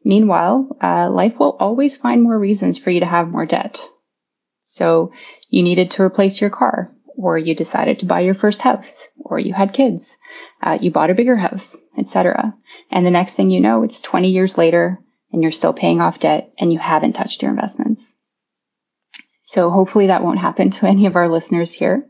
[0.04, 3.82] Meanwhile, uh, life will always find more reasons for you to have more debt.
[4.64, 5.12] So
[5.50, 9.40] you needed to replace your car, or you decided to buy your first house, or
[9.40, 10.16] you had kids,
[10.62, 12.54] uh, you bought a bigger house, etc.
[12.90, 15.00] And the next thing you know, it's 20 years later
[15.32, 18.16] and you're still paying off debt and you haven't touched your investments.
[19.44, 22.08] So hopefully that won't happen to any of our listeners here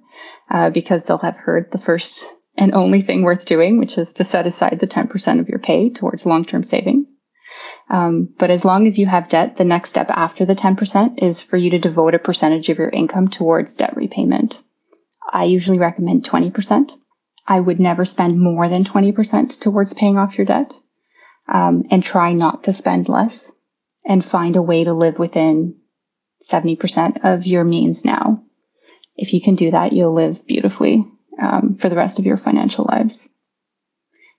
[0.50, 2.26] uh, because they'll have heard the first
[2.58, 5.90] and only thing worth doing, which is to set aside the 10% of your pay
[5.90, 7.08] towards long term savings.
[7.90, 11.42] Um, but as long as you have debt, the next step after the 10% is
[11.42, 14.62] for you to devote a percentage of your income towards debt repayment.
[15.32, 16.92] I usually recommend 20%.
[17.48, 20.74] I would never spend more than 20% towards paying off your debt.
[21.48, 23.50] Um, and try not to spend less
[24.06, 25.78] and find a way to live within
[26.52, 28.44] 70% of your means now.
[29.16, 31.06] If you can do that, you'll live beautifully
[31.42, 33.30] um, for the rest of your financial lives.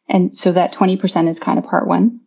[0.09, 2.21] And so that 20% is kind of part one.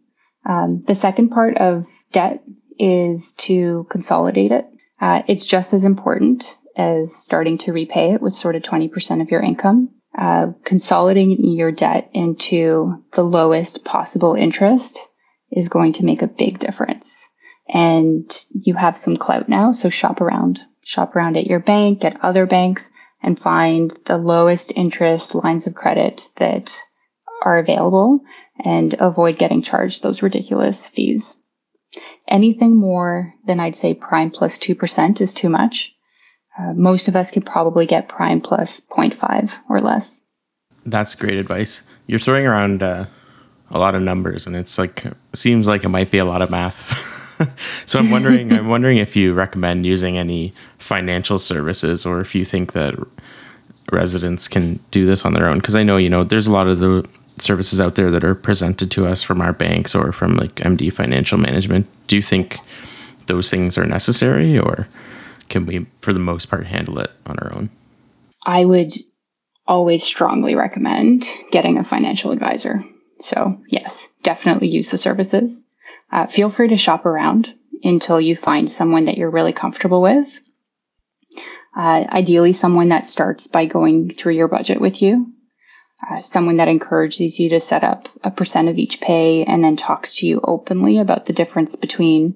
[0.47, 2.43] Um, the second part of debt
[2.77, 4.65] is to consolidate it.
[4.99, 9.31] Uh, it's just as important as starting to repay it with sort of 20% of
[9.31, 9.89] your income.
[10.17, 14.99] Uh, consolidating your debt into the lowest possible interest
[15.51, 17.07] is going to make a big difference.
[17.67, 20.59] And you have some clout now, so shop around.
[20.83, 22.91] Shop around at your bank, at other banks,
[23.23, 26.77] and find the lowest interest lines of credit that
[27.43, 28.21] are available
[28.63, 31.37] and avoid getting charged those ridiculous fees.
[32.27, 35.93] Anything more than I'd say prime plus 2% is too much.
[36.57, 40.21] Uh, most of us could probably get prime plus 0.5 or less.
[40.85, 41.81] That's great advice.
[42.07, 43.05] You're throwing around uh,
[43.69, 46.49] a lot of numbers, and it's like seems like it might be a lot of
[46.49, 47.07] math.
[47.85, 52.45] so I'm wondering, I'm wondering if you recommend using any financial services, or if you
[52.45, 52.95] think that
[53.91, 55.57] residents can do this on their own.
[55.57, 57.07] Because I know you know there's a lot of the
[57.39, 60.91] services out there that are presented to us from our banks or from like MD
[60.91, 61.87] Financial Management.
[62.07, 62.57] Do you think
[63.27, 64.87] those things are necessary, or
[65.49, 67.69] can we, for the most part, handle it on our own?
[68.45, 68.93] I would
[69.67, 72.83] always strongly recommend getting a financial advisor.
[73.21, 75.63] So, yes, definitely use the services.
[76.11, 80.27] Uh, feel free to shop around until you find someone that you're really comfortable with.
[81.75, 85.31] Uh, ideally, someone that starts by going through your budget with you,
[86.09, 89.77] uh, someone that encourages you to set up a percent of each pay and then
[89.77, 92.35] talks to you openly about the difference between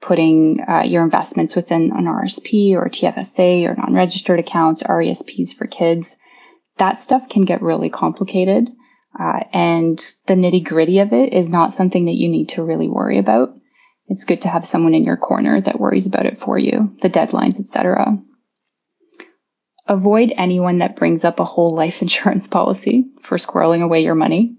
[0.00, 5.66] putting uh, your investments within an RSP or TFSA or non registered accounts, RESPs for
[5.66, 6.16] kids.
[6.76, 8.70] That stuff can get really complicated.
[9.18, 12.88] Uh, and the nitty gritty of it is not something that you need to really
[12.88, 13.54] worry about.
[14.08, 17.10] It's good to have someone in your corner that worries about it for you, the
[17.10, 18.18] deadlines, etc.
[19.86, 24.56] Avoid anyone that brings up a whole life insurance policy for squirreling away your money.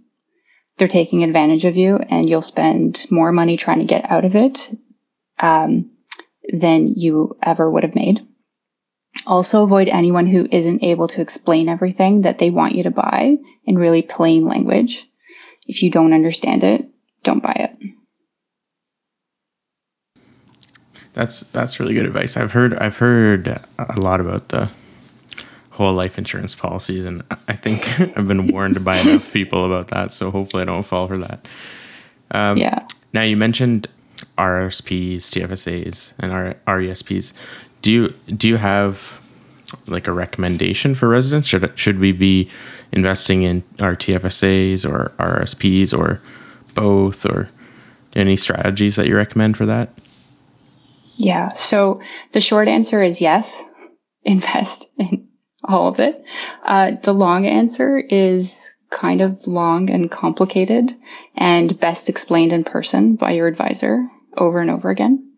[0.78, 4.36] They're taking advantage of you, and you'll spend more money trying to get out of
[4.36, 4.78] it
[5.40, 5.92] um,
[6.52, 8.26] than you ever would have made.
[9.28, 13.38] Also, avoid anyone who isn't able to explain everything that they want you to buy
[13.66, 15.08] in really plain language.
[15.68, 16.88] If you don't understand it,
[17.24, 17.96] don't buy it.
[21.14, 22.36] That's that's really good advice.
[22.36, 23.48] I've heard I've heard
[23.80, 24.70] a lot about the
[25.72, 30.12] whole life insurance policies, and I think I've been warned by enough people about that.
[30.12, 31.48] So hopefully, I don't fall for that.
[32.32, 32.86] Um, yeah.
[33.14, 33.88] Now you mentioned
[34.38, 36.32] RSPs, TFSAs, and
[36.66, 37.34] RESPs.
[37.86, 39.22] Do you do you have
[39.86, 41.48] like a recommendation for residents?
[41.48, 42.50] Should should we be
[42.92, 46.20] investing in our TFSAs or RSPs or
[46.74, 47.48] both, or
[48.16, 49.90] any strategies that you recommend for that?
[51.16, 51.50] Yeah.
[51.50, 53.56] So the short answer is yes.
[54.24, 55.28] Invest in
[55.64, 56.24] all of it.
[56.64, 60.92] Uh, the long answer is kind of long and complicated
[61.36, 65.34] and best explained in person by your advisor over and over again.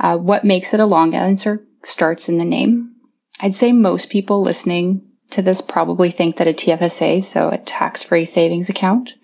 [0.00, 2.96] Uh, what makes it a long answer starts in the name.
[3.40, 8.02] I'd say most people listening to this probably think that a TFSA, so a tax
[8.02, 9.14] free savings account,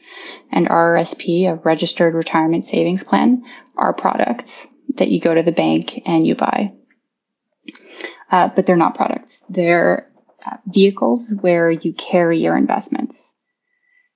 [0.50, 3.44] and RRSP, a registered retirement savings plan,
[3.76, 4.66] are products
[4.96, 6.72] that you go to the bank and you buy.
[8.30, 9.42] Uh, but they're not products.
[9.48, 10.10] They're
[10.44, 13.32] uh, vehicles where you carry your investments.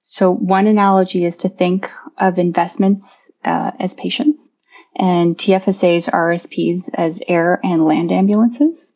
[0.02, 4.48] So one analogy is to think of investments uh, as patients
[4.96, 8.92] and TFSA's RSPs as air and land ambulances.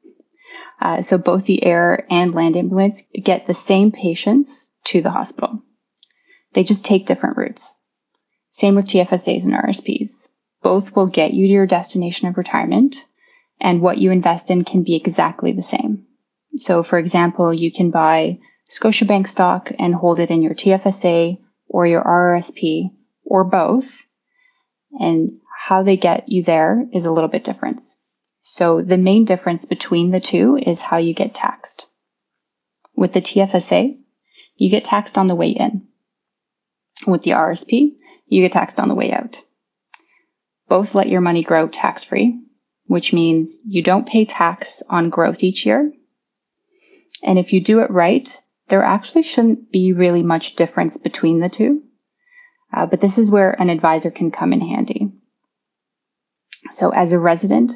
[0.81, 5.63] Uh, so both the air and land ambulance get the same patients to the hospital.
[6.55, 7.75] They just take different routes.
[8.53, 10.11] Same with TFSAs and RSPs.
[10.63, 13.05] Both will get you to your destination of retirement,
[13.61, 16.07] and what you invest in can be exactly the same.
[16.57, 18.39] So, for example, you can buy
[18.71, 22.91] Scotiabank stock and hold it in your TFSA or your RRSP
[23.25, 24.03] or both.
[24.99, 27.81] And how they get you there is a little bit different.
[28.41, 31.87] So the main difference between the two is how you get taxed.
[32.95, 33.99] With the TFSA,
[34.55, 35.89] you get taxed on the way in.
[37.05, 37.97] With the RSP,
[38.29, 39.43] you get taxed on the way out.
[40.69, 42.41] Both let your money grow tax free,
[42.85, 45.93] which means you don't pay tax on growth each year.
[47.25, 48.29] And if you do it right,
[48.69, 51.83] there actually shouldn't be really much difference between the two.
[52.73, 54.96] Uh, but this is where an advisor can come in handy.
[56.73, 57.73] So as a resident,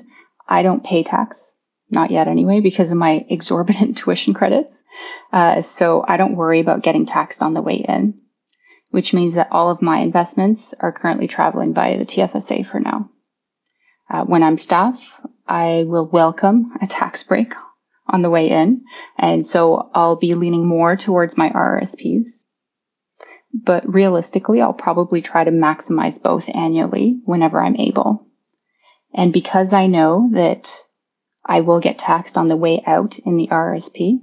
[0.49, 1.51] I don't pay tax,
[1.91, 4.83] not yet anyway, because of my exorbitant tuition credits.
[5.33, 8.21] Uh, so I don't worry about getting taxed on the way in,
[8.91, 13.11] which means that all of my investments are currently traveling via the TFSA for now.
[14.11, 17.55] Uh, when I'm staff, I will welcome a tax break
[18.09, 18.85] on the way in.
[19.17, 22.43] And so I'll be leaning more towards my RRSPs.
[23.53, 28.27] But realistically, I'll probably try to maximize both annually whenever I'm able.
[29.13, 30.71] And because I know that
[31.45, 34.21] I will get taxed on the way out in the RSP,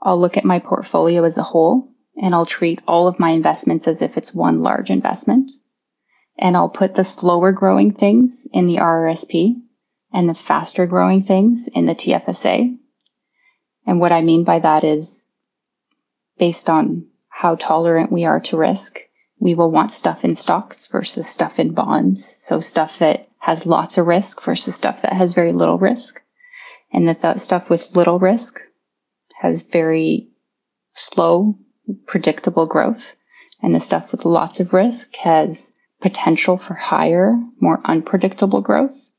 [0.00, 3.86] I'll look at my portfolio as a whole and I'll treat all of my investments
[3.86, 5.50] as if it's one large investment.
[6.38, 9.54] And I'll put the slower growing things in the RRSP
[10.12, 12.76] and the faster growing things in the TFSA.
[13.86, 15.22] And what I mean by that is
[16.38, 18.98] based on how tolerant we are to risk,
[19.42, 22.38] We will want stuff in stocks versus stuff in bonds.
[22.44, 26.22] So stuff that has lots of risk versus stuff that has very little risk.
[26.92, 28.60] And that, that stuff with little risk
[29.40, 30.28] has very
[30.92, 31.58] slow,
[32.06, 33.16] predictable growth.
[33.60, 39.10] And the stuff with lots of risk has potential for higher, more unpredictable growth.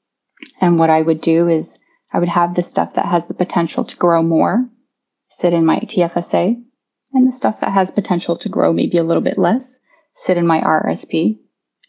[0.61, 1.77] And what I would do is
[2.13, 4.69] I would have the stuff that has the potential to grow more
[5.31, 6.63] sit in my TFSA,
[7.13, 9.79] and the stuff that has potential to grow maybe a little bit less
[10.15, 11.39] sit in my RSP.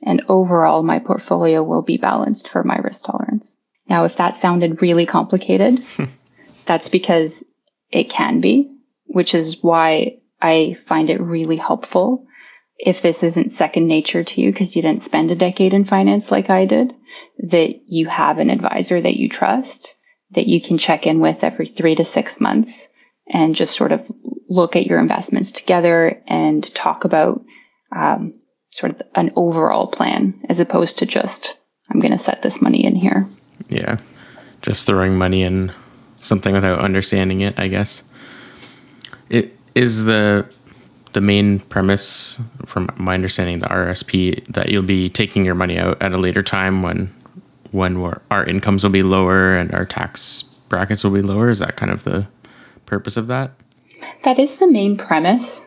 [0.02, 3.56] And overall, my portfolio will be balanced for my risk tolerance.
[3.88, 5.84] Now, if that sounded really complicated,
[6.66, 7.32] that's because
[7.90, 8.76] it can be,
[9.06, 12.26] which is why I find it really helpful
[12.78, 16.30] if this isn't second nature to you because you didn't spend a decade in finance
[16.30, 16.94] like I did,
[17.38, 19.94] that you have an advisor that you trust,
[20.32, 22.88] that you can check in with every three to six months
[23.28, 24.10] and just sort of
[24.48, 27.42] look at your investments together and talk about
[27.94, 28.34] um,
[28.74, 31.56] sort of an overall plan as opposed to just,
[31.90, 33.26] I'm going to set this money in here.
[33.68, 33.98] Yeah.
[34.62, 35.72] Just throwing money in
[36.20, 38.02] something without understanding it, I guess.
[39.30, 40.46] It is the
[41.12, 46.02] the main premise from my understanding the RSP that you'll be taking your money out
[46.02, 47.14] at a later time when
[47.70, 47.96] when
[48.32, 51.92] our incomes will be lower and our tax brackets will be lower is that kind
[51.92, 52.26] of the
[52.84, 53.52] purpose of that
[54.24, 55.60] that is the main premise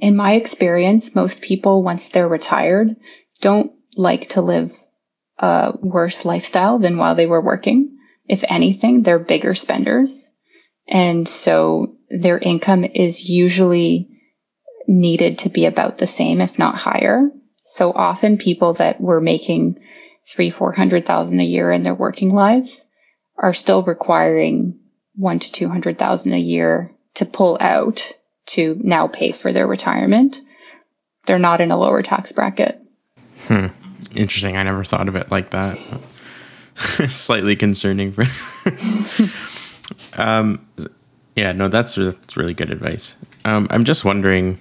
[0.00, 2.96] in my experience most people once they're retired
[3.40, 4.72] don't like to live
[5.38, 10.28] a worse lifestyle than while they were working if anything they're bigger spenders
[10.88, 14.08] and so their income is usually
[14.86, 17.30] needed to be about the same, if not higher.
[17.66, 19.78] So often people that were making
[20.26, 22.84] three, four hundred thousand a year in their working lives
[23.36, 24.80] are still requiring
[25.14, 28.12] one to two hundred thousand a year to pull out
[28.48, 30.40] to now pay for their retirement.
[31.26, 32.80] They're not in a lower tax bracket.
[33.46, 33.66] Hmm.
[34.14, 34.56] Interesting.
[34.56, 35.78] I never thought of it like that.
[37.08, 38.16] Slightly concerning.
[40.14, 40.66] um,
[41.36, 43.16] yeah, no, that's that's really good advice.
[43.44, 44.58] Um, I'm just wondering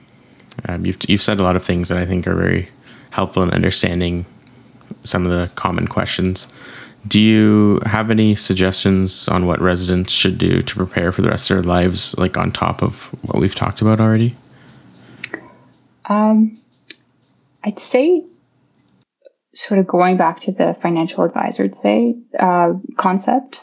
[0.67, 2.69] um, you've you've said a lot of things that I think are very
[3.11, 4.25] helpful in understanding
[5.07, 6.47] some of the common questions.
[7.07, 11.49] Do you have any suggestions on what residents should do to prepare for the rest
[11.49, 14.35] of their lives, like on top of what we've talked about already?
[16.05, 16.59] Um,
[17.63, 18.25] I'd say,
[19.53, 23.61] sort of going back to the financial advisor say uh, concept,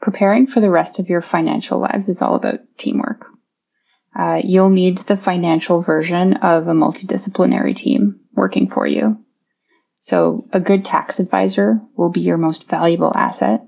[0.00, 3.26] preparing for the rest of your financial lives is all about teamwork
[4.16, 9.18] uh, you'll need the financial version of a multidisciplinary team working for you.
[10.04, 13.62] So a good tax advisor will be your most valuable asset.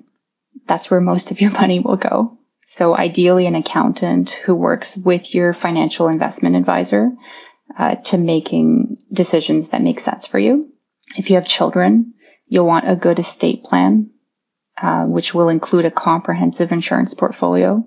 [0.68, 2.38] That's where most of your money will go.
[2.66, 7.10] So ideally an accountant who works with your financial investment advisor
[7.78, 10.68] uh, to making decisions that make sense for you.
[11.16, 12.12] If you have children,
[12.46, 14.10] you'll want a good estate plan,
[14.76, 17.82] uh, which will include a comprehensive insurance portfolio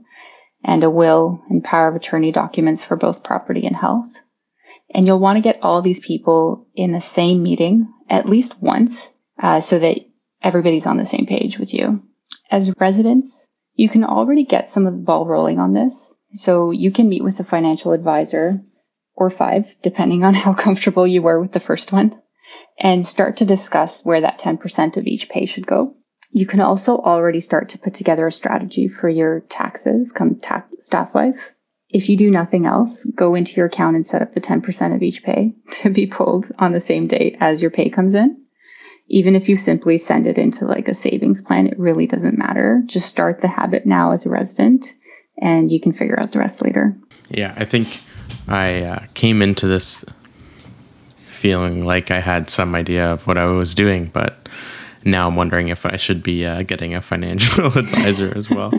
[0.63, 4.09] and a will and power of attorney documents for both property and health.
[4.91, 9.13] And you'll want to get all these people in the same meeting at least once
[9.41, 9.99] uh, so that
[10.41, 12.01] everybody's on the same page with you.
[12.49, 16.15] As residents, you can already get some of the ball rolling on this.
[16.33, 18.61] So you can meet with a financial advisor
[19.15, 22.19] or five, depending on how comfortable you were with the first one,
[22.79, 25.95] and start to discuss where that 10% of each pay should go.
[26.31, 30.65] You can also already start to put together a strategy for your taxes come ta-
[30.77, 31.53] staff life.
[31.89, 35.01] If you do nothing else, go into your account and set up the 10% of
[35.01, 38.37] each pay to be pulled on the same date as your pay comes in.
[39.07, 42.83] Even if you simply send it into like a savings plan, it really doesn't matter.
[42.85, 44.93] Just start the habit now as a resident
[45.41, 46.95] and you can figure out the rest later.
[47.29, 48.01] Yeah, I think
[48.47, 50.05] I uh, came into this
[51.15, 54.47] feeling like I had some idea of what I was doing, but
[55.05, 58.73] now I'm wondering if I should be uh, getting a financial advisor as well.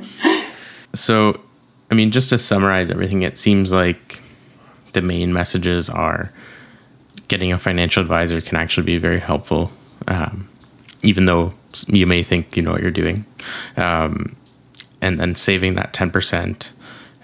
[0.94, 1.40] So,
[1.90, 4.20] I mean, just to summarize everything, it seems like
[4.92, 6.32] the main messages are
[7.28, 9.70] getting a financial advisor can actually be very helpful,
[10.08, 10.48] um,
[11.02, 11.52] even though
[11.86, 13.24] you may think you know what you're doing.
[13.76, 14.36] Um,
[15.00, 16.70] and then saving that 10%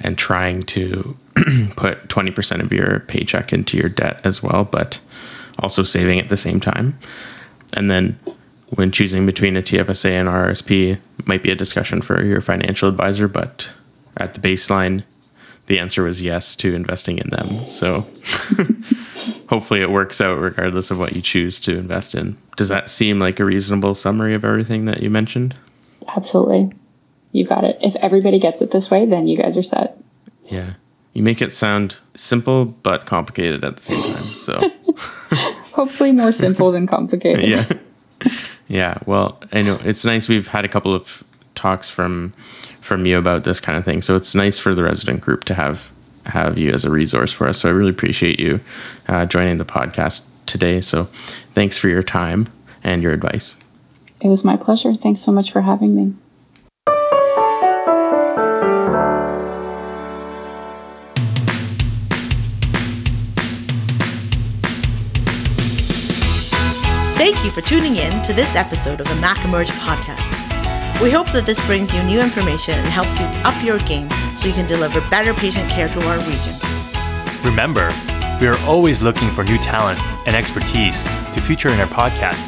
[0.00, 1.16] and trying to
[1.76, 5.00] put 20% of your paycheck into your debt as well, but
[5.58, 6.98] also saving at the same time.
[7.72, 8.18] And then
[8.70, 13.28] when choosing between a TFSA and RSP might be a discussion for your financial advisor,
[13.28, 13.68] but
[14.16, 15.02] at the baseline,
[15.66, 17.46] the answer was yes to investing in them.
[17.46, 18.00] So
[19.48, 22.36] hopefully it works out regardless of what you choose to invest in.
[22.56, 25.56] Does that seem like a reasonable summary of everything that you mentioned?
[26.08, 26.72] Absolutely.
[27.32, 27.78] You got it.
[27.82, 29.98] If everybody gets it this way, then you guys are set.
[30.44, 30.74] Yeah.
[31.14, 34.36] You make it sound simple but complicated at the same time.
[34.36, 34.70] So
[35.76, 37.48] Hopefully, more simple than complicated.
[37.50, 38.30] yeah,
[38.66, 38.98] yeah.
[39.04, 40.26] Well, I know it's nice.
[40.26, 41.22] We've had a couple of
[41.54, 42.32] talks from
[42.86, 45.54] from you about this kind of thing, so it's nice for the resident group to
[45.54, 45.90] have
[46.24, 47.58] have you as a resource for us.
[47.58, 48.60] So I really appreciate you
[49.08, 50.80] uh, joining the podcast today.
[50.80, 51.08] So
[51.54, 52.48] thanks for your time
[52.82, 53.56] and your advice.
[54.20, 54.94] It was my pleasure.
[54.94, 56.14] Thanks so much for having me.
[67.16, 70.35] Thank you for tuning in to this episode of the Mac Emerge podcast.
[71.02, 74.48] We hope that this brings you new information and helps you up your game so
[74.48, 76.54] you can deliver better patient care to our region.
[77.44, 77.92] Remember,
[78.40, 81.02] we are always looking for new talent and expertise
[81.34, 82.40] to feature in our podcast.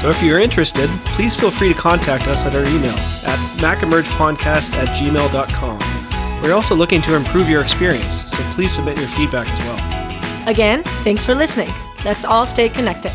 [0.00, 2.94] So if you're interested, please feel free to contact us at our email
[3.26, 6.42] at macemergepodcast at gmail.com.
[6.42, 10.48] We're also looking to improve your experience, so please submit your feedback as well.
[10.48, 11.70] Again, thanks for listening.
[12.04, 13.12] Let's all stay connected.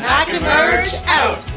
[0.00, 1.47] Mac Emerge out!